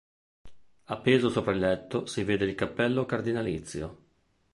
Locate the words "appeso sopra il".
0.85-1.59